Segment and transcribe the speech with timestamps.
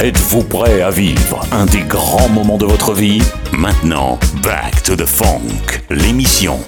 [0.00, 3.20] Êtes-vous prêt à vivre un des grands moments de votre vie?
[3.50, 6.60] Maintenant, Back to the Funk, l'émission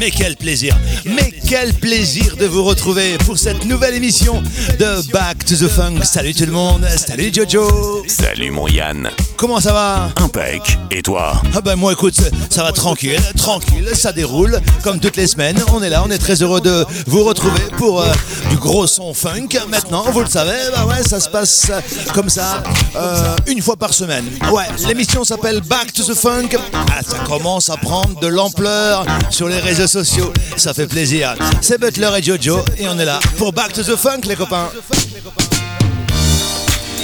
[0.00, 4.42] mais quel plaisir, mais quel plaisir de vous retrouver pour cette nouvelle émission
[4.80, 6.02] de Back to the Funk.
[6.02, 8.04] Salut tout le monde, salut Jojo.
[8.08, 9.08] Salut mon Yann.
[9.44, 10.78] Comment ça va Impec.
[10.90, 12.14] Et toi Ah ben moi écoute,
[12.48, 15.62] ça va tranquille, tranquille, ça déroule comme toutes les semaines.
[15.74, 18.06] On est là, on est très heureux de vous retrouver pour euh,
[18.48, 19.48] du gros son funk.
[19.68, 21.70] Maintenant, vous le savez, bah ouais, ça se passe
[22.14, 22.62] comme ça
[22.96, 24.24] euh, une fois par semaine.
[24.50, 26.56] Ouais, l'émission s'appelle Back to the Funk.
[26.72, 30.32] Ah, ça commence à prendre de l'ampleur sur les réseaux sociaux.
[30.56, 31.34] Ça fait plaisir.
[31.60, 34.70] C'est Butler et Jojo et on est là pour Back to the Funk, les copains.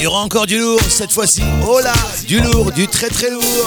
[0.00, 1.42] Il y aura encore du lourd cette fois-ci.
[1.68, 1.92] Oh là,
[2.26, 3.66] du lourd, du très très lourd,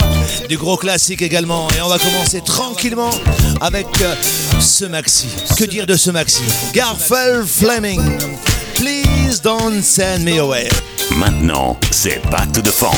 [0.50, 1.68] du gros classique également.
[1.78, 3.12] Et on va commencer tranquillement
[3.62, 4.16] avec euh,
[4.60, 5.28] ce maxi.
[5.56, 6.42] Que dire de ce maxi?
[6.74, 8.02] Garfel Fleming.
[8.74, 10.68] Please don't send me away.
[11.16, 12.90] Maintenant, c'est Back to the Funk.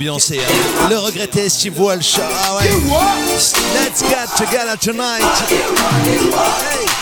[0.00, 2.18] Le regretté Steve Walsh.
[2.18, 2.70] Ah ouais.
[3.74, 5.20] Let's get together tonight.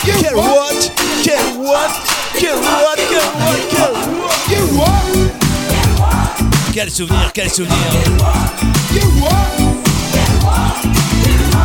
[0.03, 0.91] Hey, get what?
[1.23, 1.89] Get what?
[2.37, 2.97] Get what?
[3.09, 3.69] Get what?
[4.49, 5.31] Get what?
[6.73, 7.77] Quel souvenir, quel souvenir.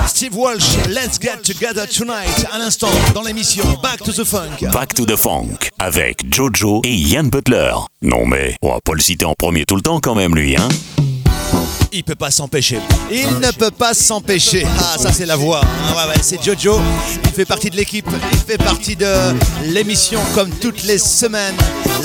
[0.06, 4.70] Steve Walsh, Let's Get Together Tonight, à l'instant dans l'émission Back to the Funk.
[4.72, 7.72] Back to the Funk, avec Jojo et Ian Butler.
[8.02, 10.56] Non mais, on va pas le citer en premier tout le temps quand même lui,
[10.56, 10.68] hein
[11.94, 12.80] il peut pas s'empêcher.
[13.10, 14.66] Il ne peut pas s'empêcher.
[14.78, 15.60] Ah, ça c'est la voix.
[15.62, 15.94] Hein.
[15.94, 16.80] Ouais, ouais, c'est Jojo.
[17.24, 18.06] Il fait partie de l'équipe.
[18.32, 19.14] Il fait partie de
[19.66, 21.54] l'émission comme toutes les semaines.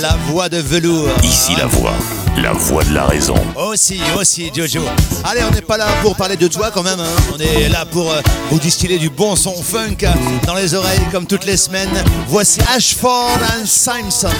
[0.00, 1.08] La voix de velours.
[1.24, 1.94] Ici la voix.
[2.36, 3.34] La voix de la raison.
[3.56, 4.82] Aussi, aussi, Jojo.
[5.24, 7.00] Allez, on n'est pas là pour parler de toi quand même.
[7.00, 7.22] Hein.
[7.34, 8.20] On est là pour euh,
[8.50, 10.06] vous distiller du bon son funk
[10.46, 11.90] dans les oreilles comme toutes les semaines.
[12.28, 14.30] Voici Ashford and Simpson.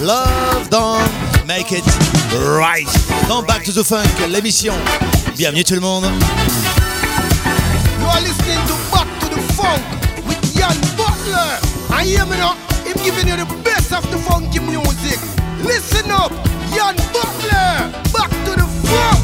[0.00, 1.82] Love don't make it
[2.56, 2.86] right.
[3.28, 4.74] Dans Back to the Funk, l'émission.
[5.36, 6.04] Bienvenue tout le monde.
[6.04, 6.10] You
[8.06, 9.80] are listening to Back to the Funk
[10.26, 11.58] with Jan Butler.
[11.90, 15.18] I me now, him giving you the best of the funky music.
[15.64, 16.32] Listen up,
[16.74, 17.90] Jan Butler.
[18.12, 19.18] Back to the Funk.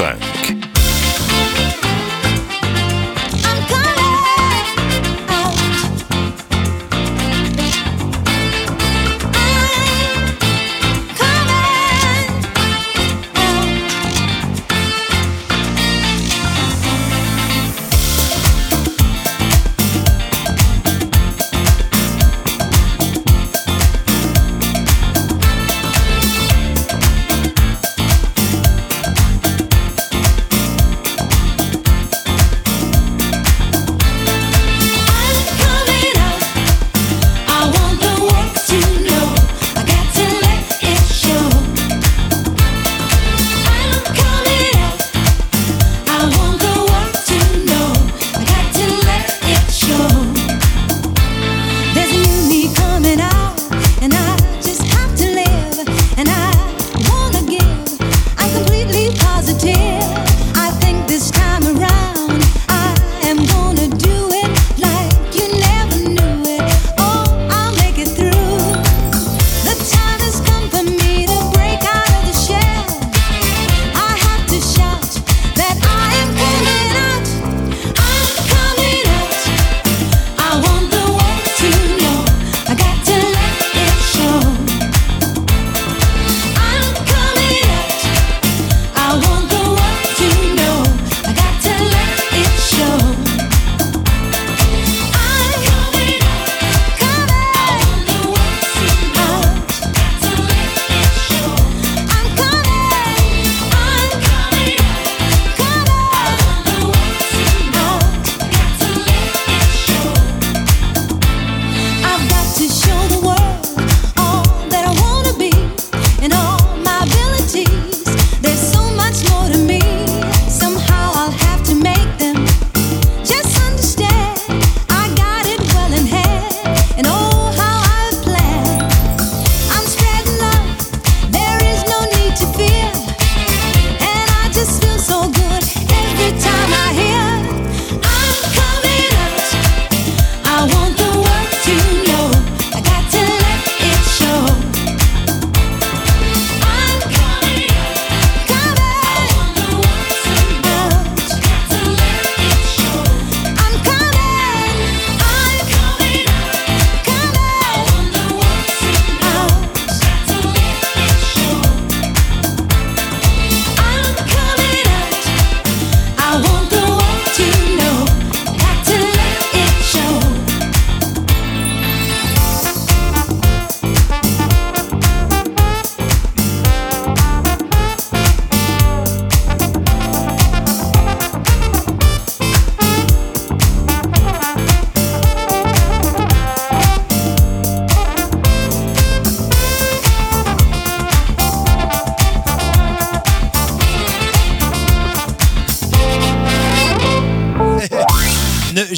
[0.00, 0.39] Classiques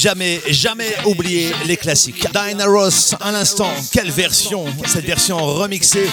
[0.03, 2.27] jamais, jamais oublier les classiques.
[2.33, 4.65] Diana Ross, un instant, quelle version?
[4.85, 6.11] Cette version remixée,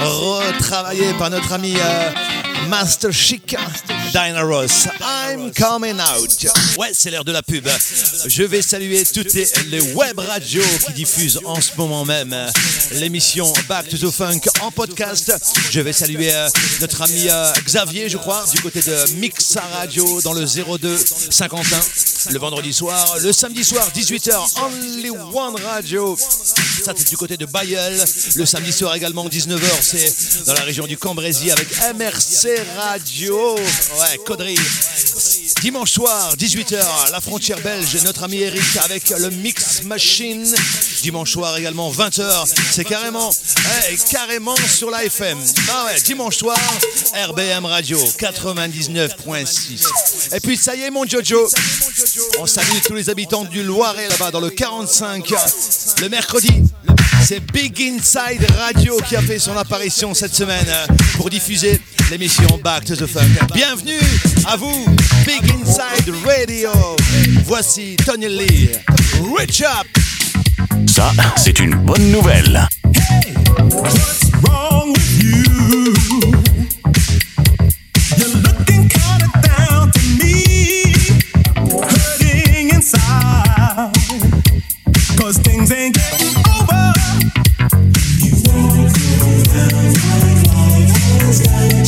[0.00, 2.10] retravaillée par notre ami euh,
[2.68, 3.56] Master Chic,
[4.12, 4.86] Diana Ross.
[5.00, 6.46] I'm coming out.
[6.78, 7.66] Ouais, c'est l'heure de la pub.
[8.26, 12.36] Je vais saluer toutes les, web radios qui diffusent en ce moment même
[12.92, 15.32] l'émission Back to the Funk en podcast.
[15.70, 16.48] Je vais saluer euh,
[16.82, 20.98] notre ami euh, Xavier, je crois, du côté de Mixa Radio dans le 02
[21.30, 21.80] 51
[22.30, 24.32] le vendredi soir, le samedi soir 18h
[24.64, 26.16] Only One Radio.
[26.84, 27.96] Ça c'est du côté de Bayeul.
[28.36, 33.56] Le samedi soir également 19h, c'est dans la région du Cambrésis avec MRC Radio.
[33.56, 34.56] Ouais, Caudry.
[35.60, 40.44] Dimanche soir 18h, la frontière belge, notre ami Eric avec le Mix Machine.
[41.02, 43.30] Dimanche soir également 20h, c'est carrément,
[44.10, 45.38] carrément sur la FM.
[45.70, 46.58] Ah ouais, dimanche soir,
[47.28, 50.34] RBM Radio 99.6.
[50.34, 51.48] Et puis ça y est mon Jojo,
[52.38, 55.32] on salue tous les habitants du Loiret là-bas dans le 45.
[56.00, 56.64] Le mercredi,
[57.24, 60.66] c'est Big Inside Radio qui a fait son apparition cette semaine
[61.16, 61.80] pour diffuser
[62.10, 63.28] l'émission Back to the Funk.
[63.54, 64.00] Bienvenue
[64.46, 64.86] à vous,
[65.26, 66.70] Big Inside Radio.
[67.44, 68.70] Voici Tony Lee.
[69.38, 69.86] Rich Up.
[70.88, 72.66] Ça, c'est une bonne nouvelle.
[72.94, 73.34] Hey,
[73.70, 74.94] what's wrong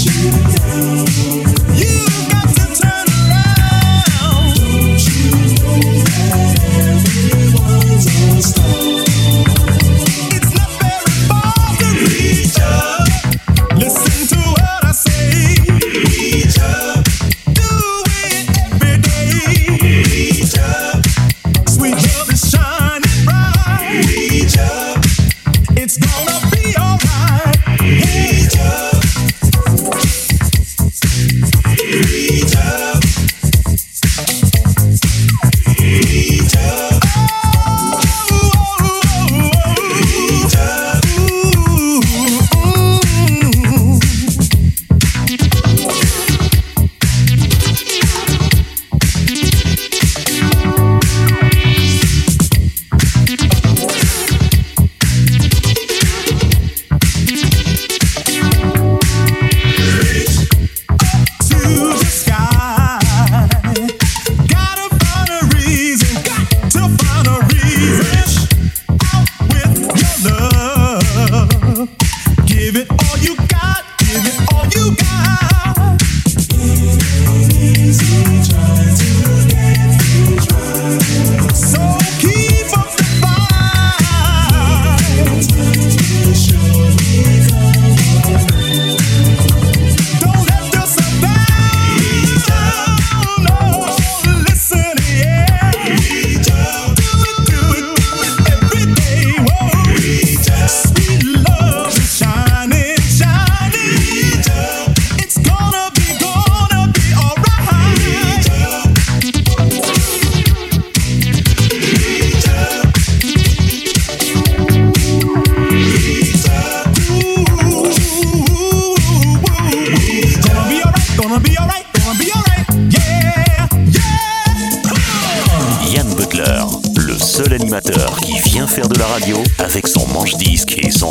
[0.04, 0.43] you.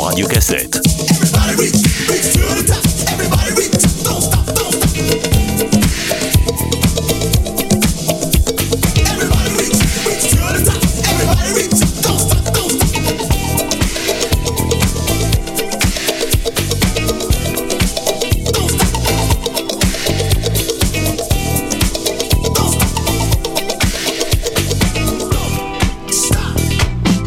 [0.04, 0.80] Manche-disque et son radiocassette.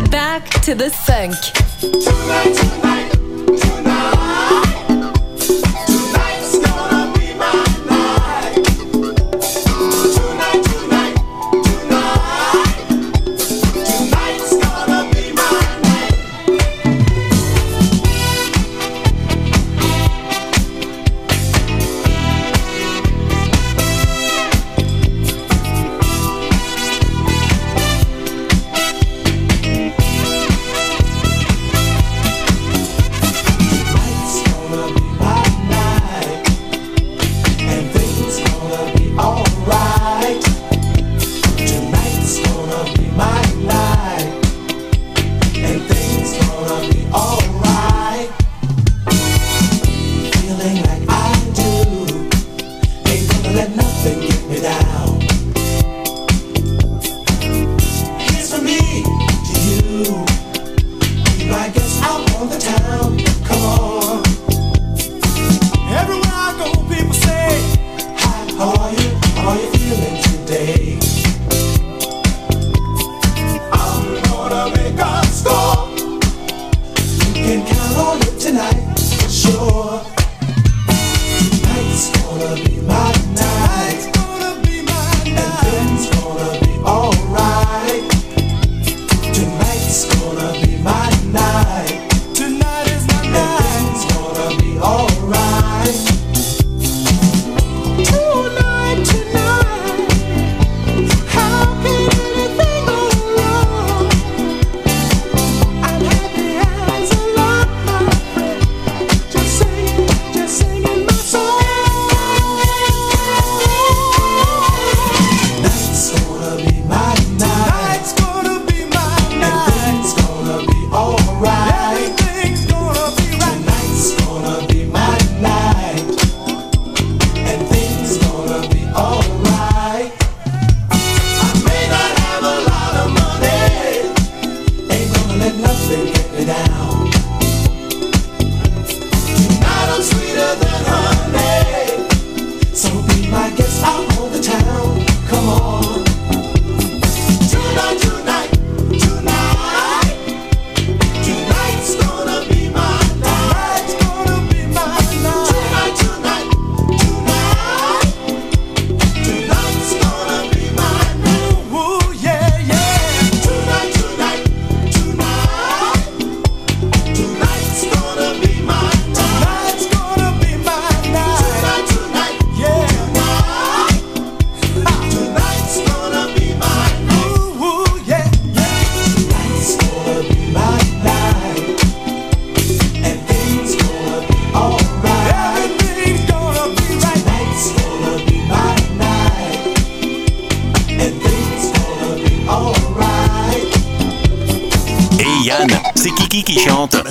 [0.10, 1.67] Back to the funk.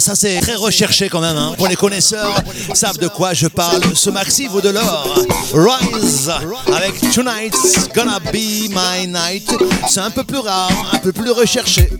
[0.06, 1.36] Ça c'est très recherché quand même.
[1.36, 1.54] Hein.
[1.58, 2.40] Pour les connaisseurs,
[2.74, 3.82] savent de quoi je parle.
[3.96, 5.16] Ce maxi vaut de l'or.
[5.52, 6.30] Rise
[6.72, 9.52] avec Tonight's Gonna Be My Night.
[9.88, 11.90] C'est un peu plus rare, un peu plus recherché.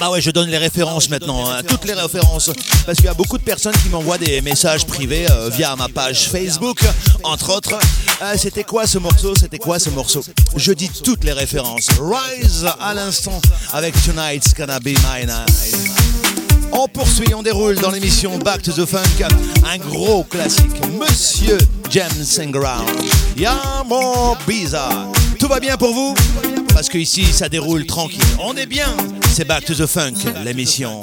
[0.00, 1.62] Bah ouais, je donne les références maintenant, hein.
[1.68, 2.50] toutes les références,
[2.86, 5.88] parce qu'il y a beaucoup de personnes qui m'envoient des messages privés euh, via ma
[5.88, 6.78] page Facebook,
[7.22, 7.78] entre autres.
[8.22, 9.34] Euh, c'était quoi ce morceau?
[9.38, 10.24] C'était quoi ce morceau?
[10.56, 11.88] Je dis toutes les références.
[12.00, 13.40] Rise à l'instant
[13.72, 15.93] avec Tonight's Gonna Be My Night.
[16.76, 19.24] On poursuit, on déroule dans l'émission Back to the Funk,
[19.64, 21.56] un gros classique, Monsieur
[21.90, 22.88] James Inground.
[23.36, 25.06] Yamo bizarre.
[25.38, 26.14] Tout va bien pour vous?
[26.74, 28.20] Parce que ici, ça déroule tranquille.
[28.40, 28.88] On est bien.
[29.30, 31.00] C'est Back to the Funk, l'émission.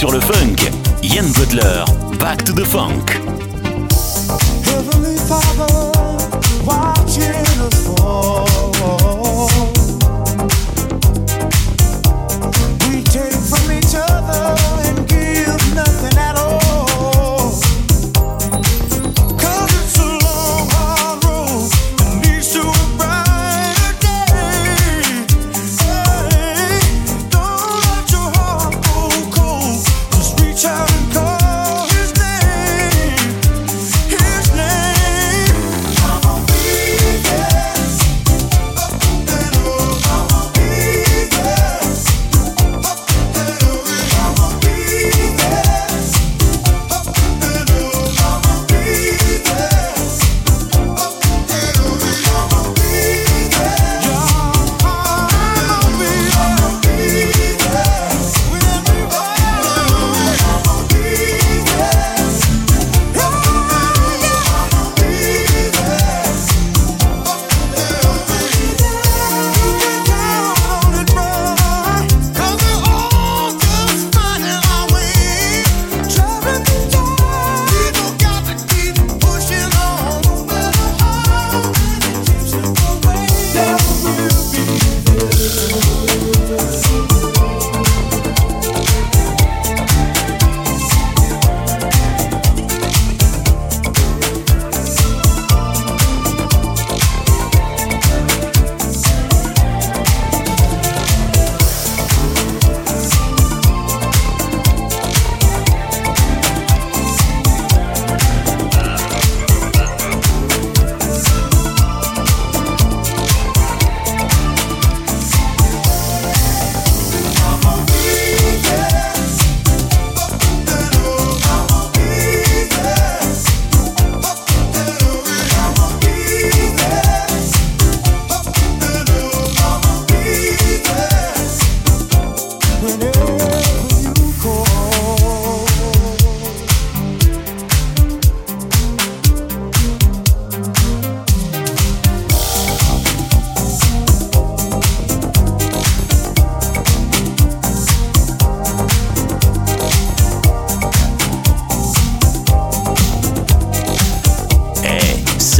[0.00, 0.56] sur le funk.
[1.02, 1.84] Ian Butler,
[2.18, 3.20] Back to the Funk.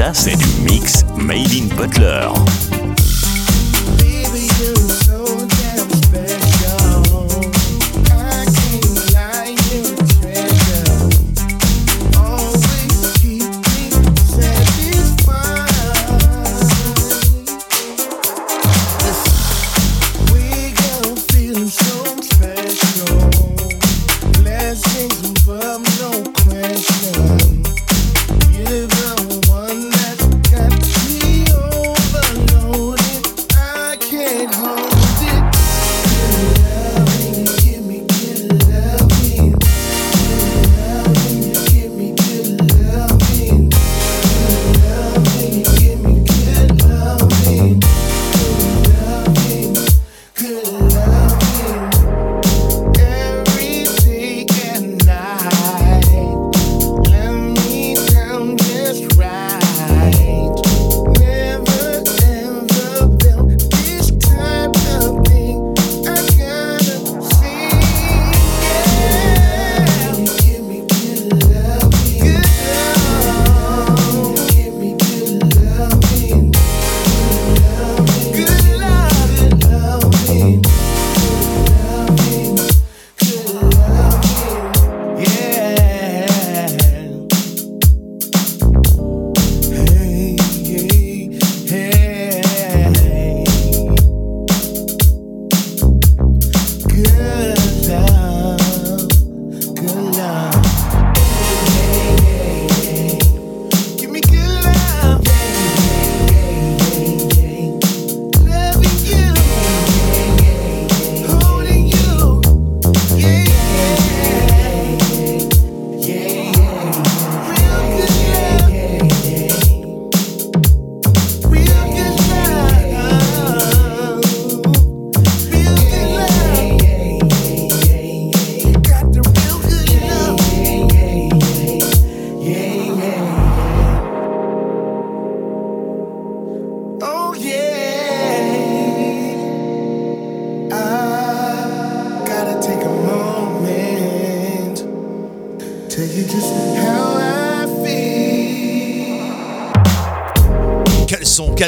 [0.00, 2.30] Ça, c'est du mix Made in Butler.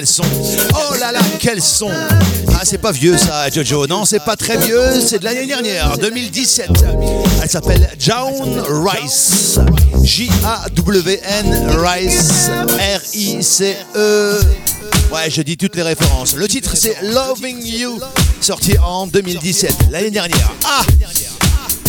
[0.05, 0.25] quel
[0.75, 1.91] Oh là là, quel son
[2.55, 3.87] Ah, c'est pas vieux ça, Jojo.
[3.87, 6.71] Non, c'est pas très vieux, c'est de l'année dernière, 2017.
[7.43, 9.59] Elle s'appelle Jawn Rice.
[10.03, 12.51] J-A-W-N Rice.
[12.79, 14.41] R-I-C-E.
[15.13, 16.35] Ouais, je dis toutes les références.
[16.35, 18.01] Le titre, c'est Loving You,
[18.41, 20.51] sorti en 2017, l'année dernière.
[20.65, 20.83] Ah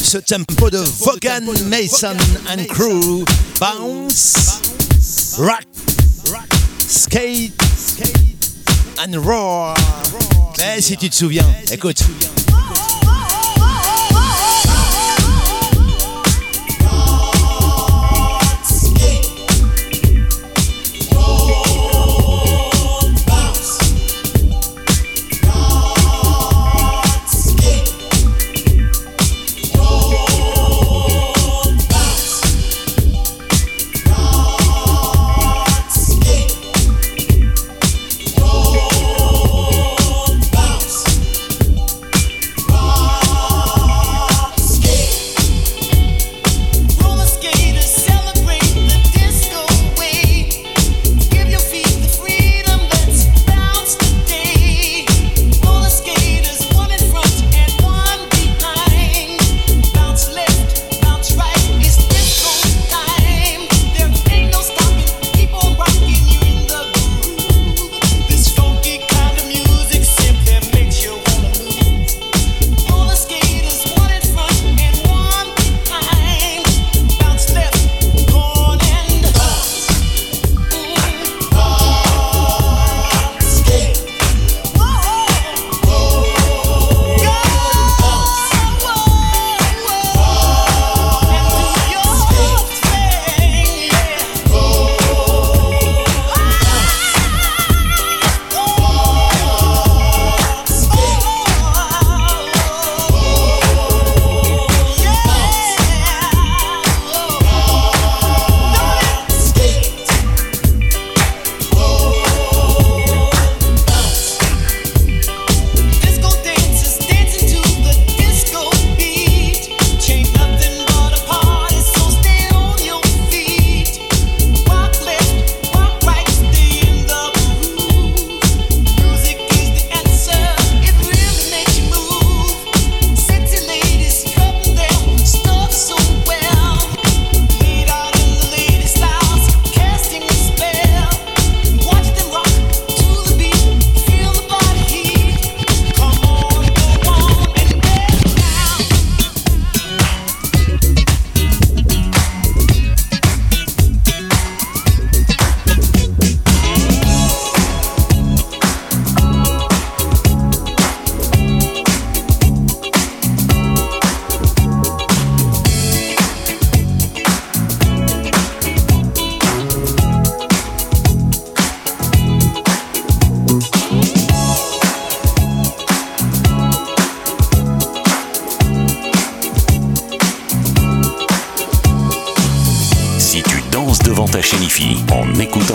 [0.04, 2.16] ce tempo de Vaughan Mason
[2.48, 3.24] and Crew,
[3.60, 4.60] Bounce,
[5.40, 5.64] Rock,
[6.88, 7.63] Skate,
[9.00, 12.04] and si tu te souviens, écoute.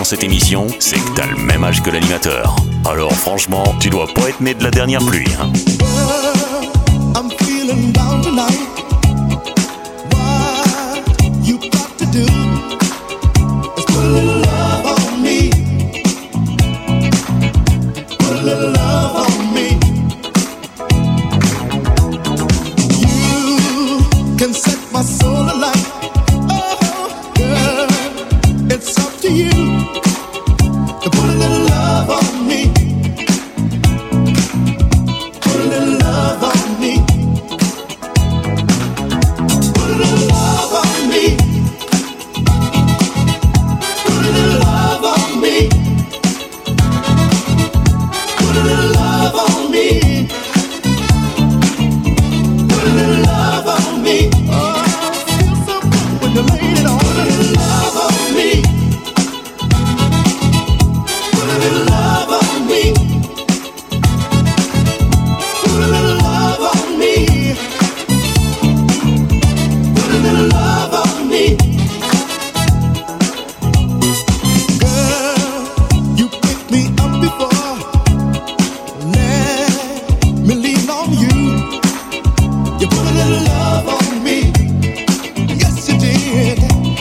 [0.09, 2.55] cette émission, c'est que t'as le même âge que l'animateur.
[2.89, 5.27] Alors franchement, tu dois pas être né de la dernière pluie.
[5.39, 5.51] Hein.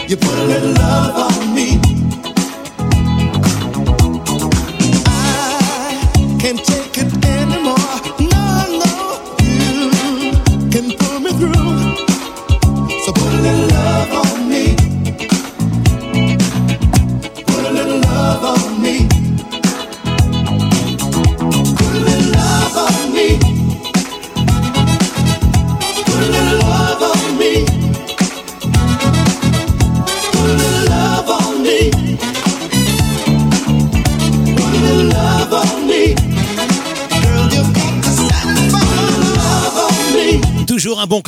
[0.09, 1.48] You put a little love on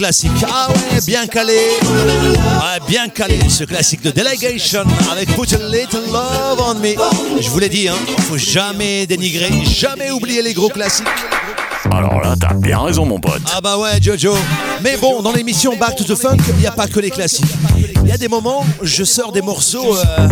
[0.00, 0.30] classique.
[0.50, 1.58] Ah ouais, bien calé.
[1.82, 3.38] Ouais, bien calé.
[3.50, 4.82] Ce classique de Delegation
[5.12, 6.94] avec Put a Little Love on Me.
[7.38, 11.06] Je vous l'ai dit, hein, faut jamais dénigrer, jamais oublier les gros classiques.
[11.90, 13.42] Alors là, t'as bien raison, mon pote.
[13.54, 14.34] Ah bah ouais, Jojo.
[14.82, 17.44] Mais bon, dans l'émission Back to the Funk, il n'y a pas que les classiques.
[18.02, 20.28] Il y a des moments, je sors des morceaux euh,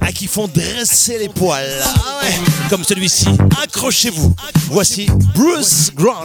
[0.00, 1.82] ah, qui font dresser les poils.
[1.84, 2.34] Ah ouais,
[2.70, 3.28] comme celui-ci.
[3.62, 4.34] Accrochez-vous.
[4.70, 6.24] Voici Bruce Grant.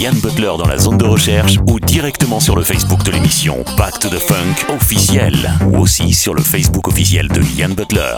[0.00, 3.98] Yann Butler dans la zone de recherche ou directement sur le Facebook de l'émission Back
[3.98, 5.34] to the Funk officiel
[5.66, 8.16] ou aussi sur le Facebook officiel de Yann Butler.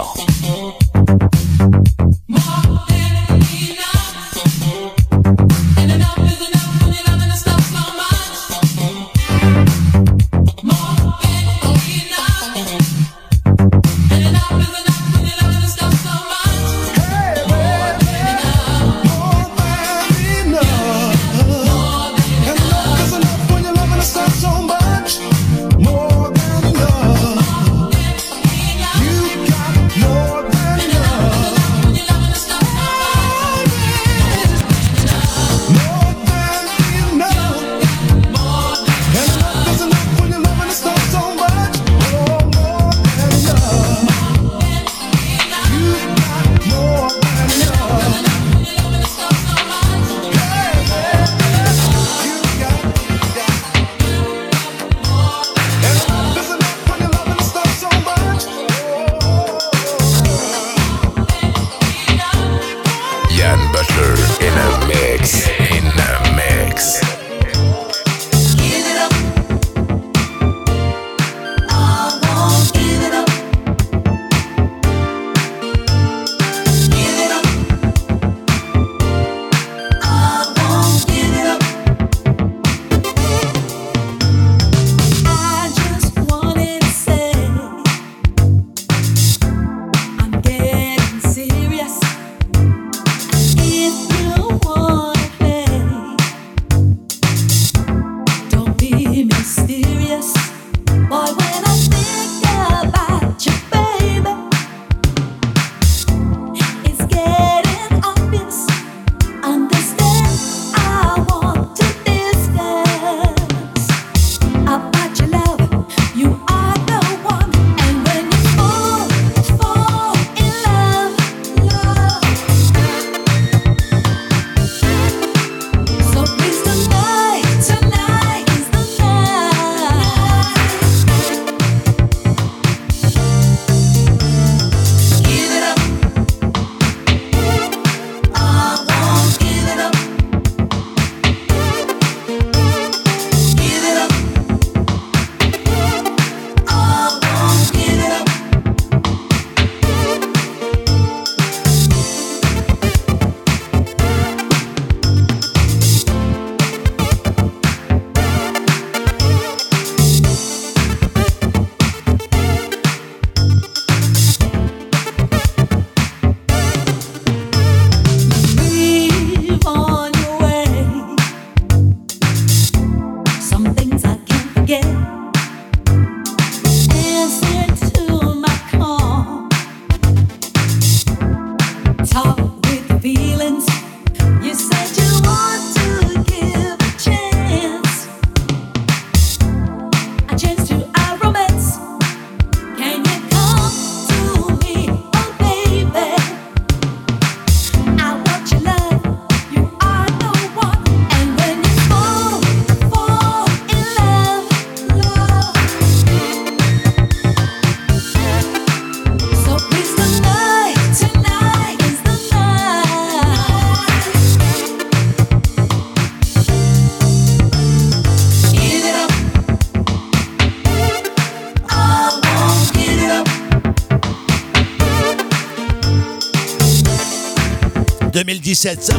[228.13, 228.91] 2017.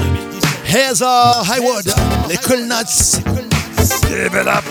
[0.65, 1.93] Heather Highwood,
[2.29, 3.19] les Cool Nuts.
[4.47, 4.63] Up.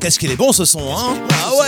[0.00, 1.16] Qu'est-ce qu'il est bon ce son, hein?
[1.44, 1.66] Ah ouais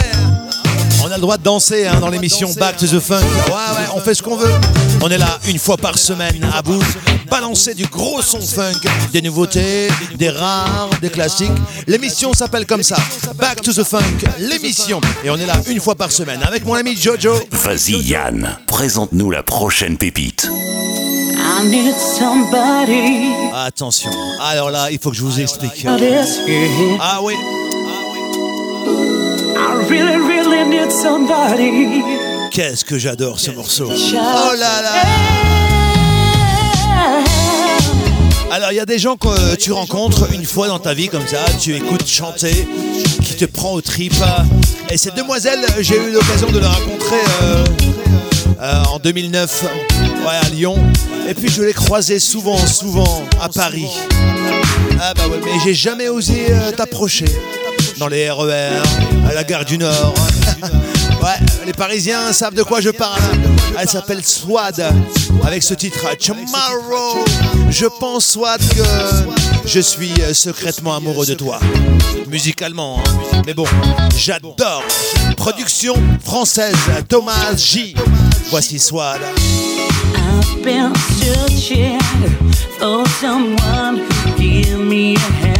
[1.04, 3.20] On a le droit de danser hein, dans l'émission Back to the Funk.
[3.46, 4.52] Ouais, ouais, on fait ce qu'on veut.
[5.00, 6.82] On est là une fois par semaine à vous
[7.30, 8.80] balancer du gros son funk,
[9.12, 11.50] des nouveautés, des rares, des classiques.
[11.86, 12.96] L'émission s'appelle comme ça,
[13.36, 14.02] Back to the Funk,
[14.38, 15.00] l'émission.
[15.24, 17.34] Et on est là une fois par semaine avec mon ami Jojo.
[17.52, 20.50] Vas-y Yann, présente-nous la prochaine pépite.
[20.50, 24.10] I need somebody Attention.
[24.40, 25.86] Alors là, il faut que je vous explique.
[27.00, 27.34] Ah oui.
[29.56, 32.02] I really, really need somebody.
[32.50, 33.88] Qu'est-ce que j'adore ce morceau.
[33.90, 35.69] Oh là là.
[38.52, 41.26] Alors, il y a des gens que tu rencontres une fois dans ta vie comme
[41.26, 42.66] ça, tu écoutes chanter,
[43.22, 44.12] qui te prend aux tripes.
[44.90, 47.64] Et cette demoiselle, j'ai eu l'occasion de la rencontrer euh,
[48.60, 49.64] euh, en 2009
[50.02, 50.76] ouais, à Lyon.
[51.28, 53.86] Et puis je l'ai croisée souvent, souvent à Paris.
[55.00, 57.26] Ah bah mais j'ai jamais osé euh, t'approcher
[57.98, 58.82] dans les RER,
[59.28, 60.14] à la gare du Nord.
[61.22, 63.20] ouais, les Parisiens savent de quoi je parle.
[63.78, 64.82] Elle s'appelle Swad,
[65.44, 67.24] avec ce titre Tomorrow.
[67.70, 71.58] Je pense Swad que je suis secrètement amoureux de toi,
[72.28, 73.00] musicalement.
[73.32, 73.42] hein.
[73.46, 73.66] Mais bon,
[74.16, 74.56] j'adore.
[75.36, 76.76] Production française,
[77.08, 77.94] Thomas J.
[78.50, 79.20] Voici Swad.
[80.16, 81.98] I've been searching
[82.78, 84.02] for someone
[84.36, 85.59] give me a.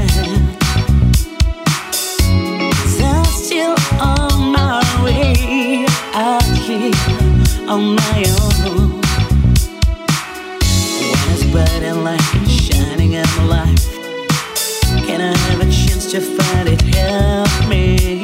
[7.71, 8.25] on my
[8.65, 9.01] own.
[11.07, 13.85] When it's bright light shining in my life,
[15.07, 16.83] can I have a chance to find it?
[16.83, 18.23] Help me.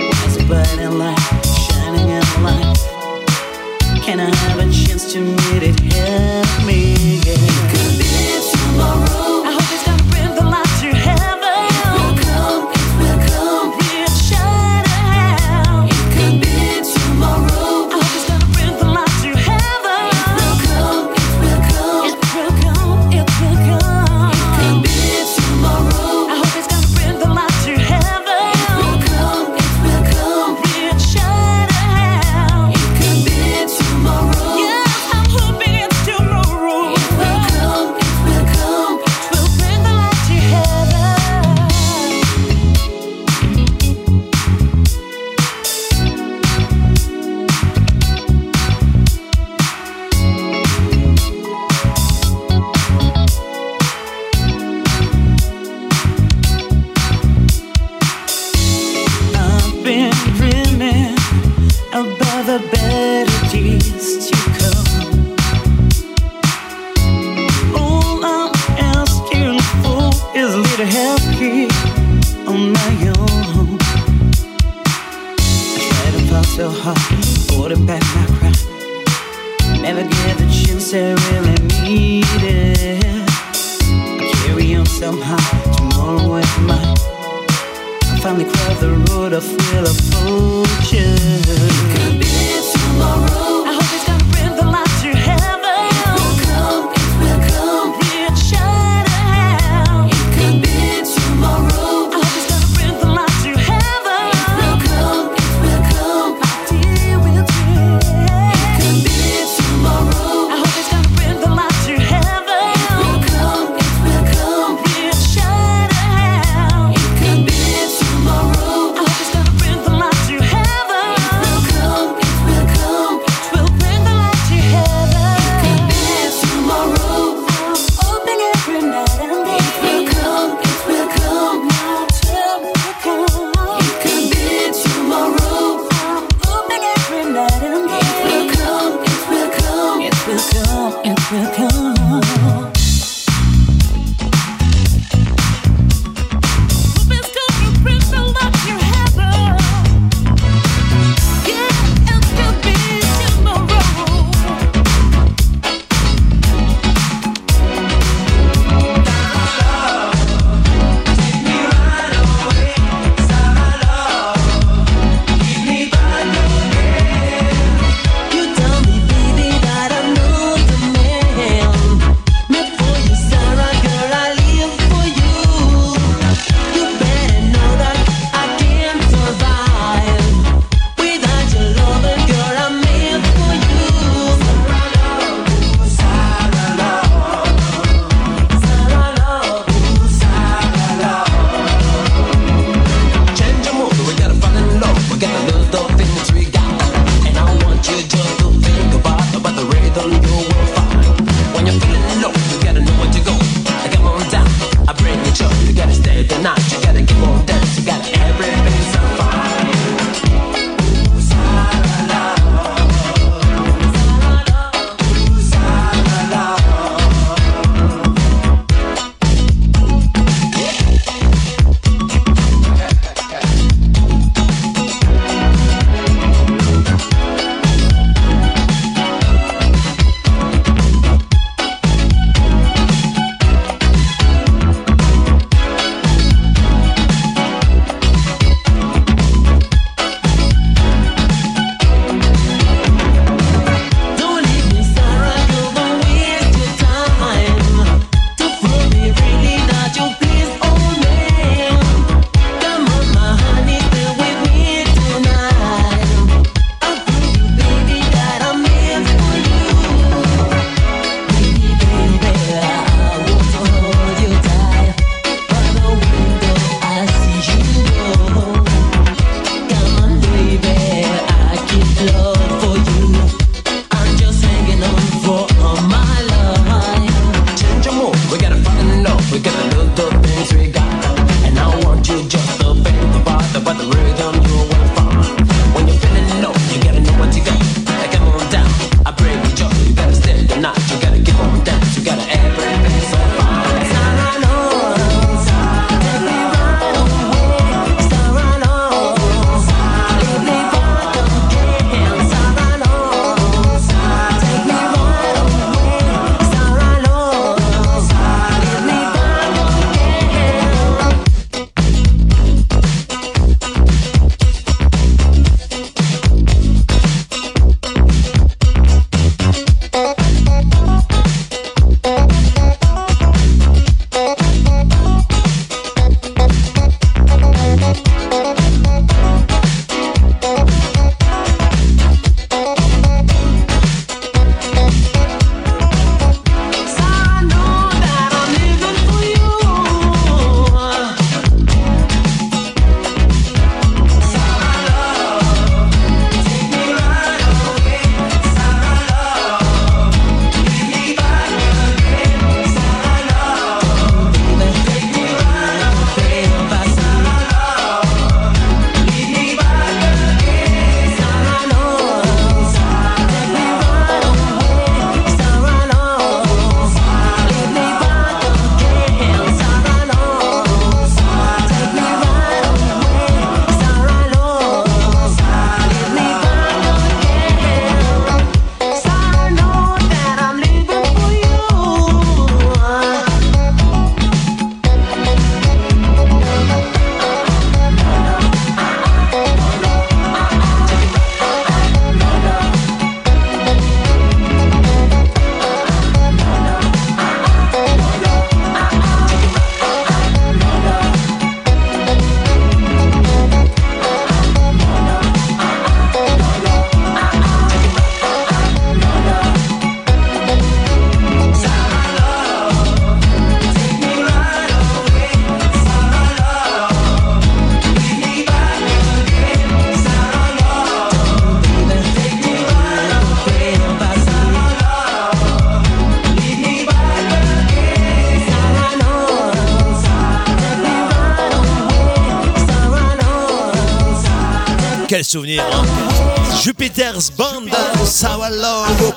[0.00, 4.02] When it's bright light shining in my life.
[4.02, 5.78] Can I have a chance to meet it?
[5.92, 6.15] Help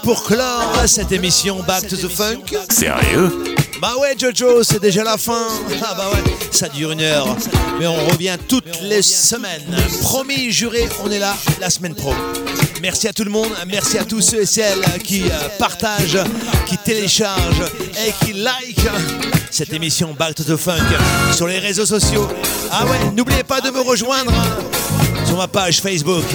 [0.10, 2.41] pour clore cette émission Back to the Funk.
[2.72, 3.43] Sérieux?
[3.80, 5.47] Bah ouais Jojo, c'est déjà la fin.
[5.84, 7.38] Ah bah ouais, ça dure une heure.
[7.78, 9.78] Mais on revient toutes les semaines.
[10.01, 12.12] Promis, juré, on est là la semaine pro.
[12.82, 16.24] Merci à tout le monde, merci à tous ceux et celles qui euh, partagent,
[16.66, 17.70] qui téléchargent
[18.03, 18.88] et qui like
[19.51, 20.89] cette émission Back to the Funk
[21.36, 22.28] sur les réseaux sociaux.
[22.72, 24.32] Ah ouais, n'oubliez pas de me rejoindre
[25.30, 26.26] sur ma page Facebook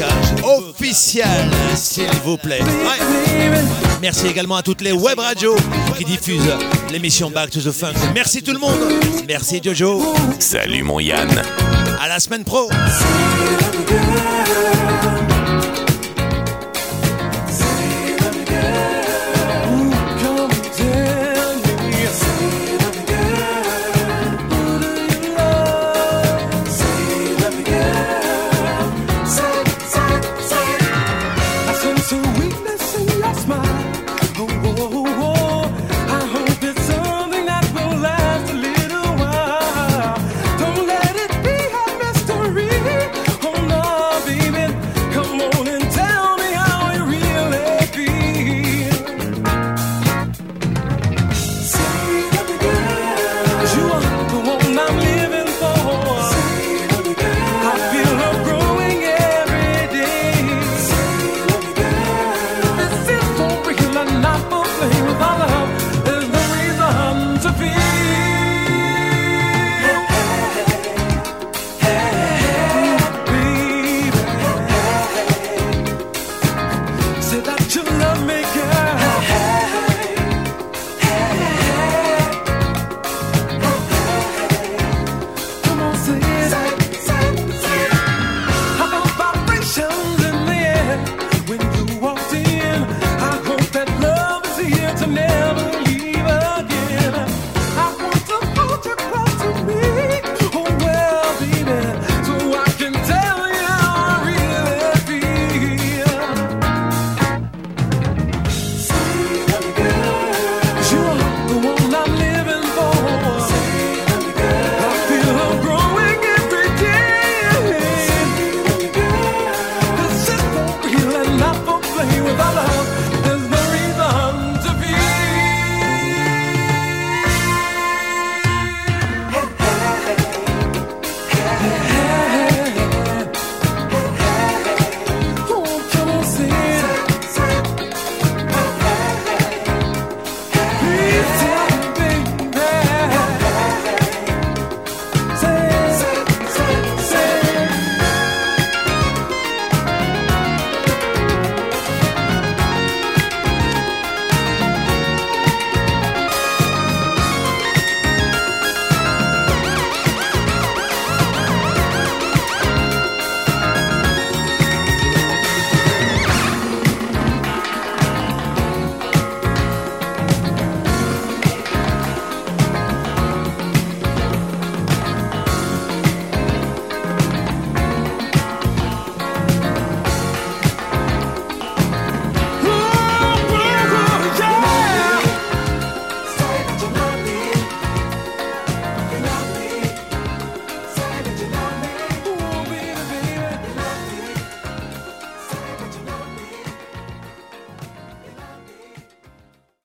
[0.45, 2.63] officielle, s'il vous plaît.
[2.63, 3.61] Ouais.
[4.01, 5.57] Merci également à toutes les web radios
[5.99, 6.57] qui diffusent
[6.93, 7.95] l'émission Back to the Funk.
[8.15, 8.79] Merci tout le monde.
[9.27, 10.15] Merci Jojo.
[10.39, 11.43] Salut mon Yann.
[12.01, 12.69] À la semaine pro.